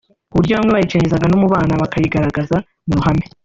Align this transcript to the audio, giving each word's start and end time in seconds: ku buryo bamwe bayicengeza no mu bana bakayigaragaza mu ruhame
ku 0.29 0.35
buryo 0.37 0.53
bamwe 0.57 0.71
bayicengeza 0.75 1.17
no 1.31 1.37
mu 1.41 1.47
bana 1.53 1.73
bakayigaragaza 1.81 2.55
mu 2.87 2.93
ruhame 2.97 3.25